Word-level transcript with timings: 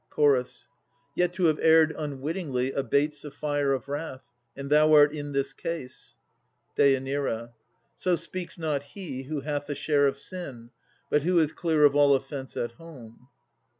CH. 0.15 0.65
Yet 1.13 1.31
to 1.33 1.43
have 1.45 1.59
erred 1.61 1.93
unwittingly 1.95 2.71
abates 2.71 3.21
The 3.21 3.29
fire 3.29 3.71
of 3.71 3.87
wrath; 3.87 4.31
and 4.57 4.67
thou 4.71 4.93
art 4.93 5.13
in 5.13 5.31
this 5.31 5.53
case. 5.53 6.17
DÊ. 6.75 7.51
So 7.97 8.15
speaks 8.15 8.57
not 8.57 8.81
he 8.81 9.25
who 9.25 9.41
hath 9.41 9.69
a 9.69 9.75
share 9.75 10.07
of 10.07 10.17
sin, 10.17 10.71
But 11.11 11.21
who 11.21 11.37
is 11.37 11.53
clear 11.53 11.85
of 11.85 11.95
all 11.95 12.15
offence 12.15 12.57
at 12.57 12.71
home. 12.71 13.27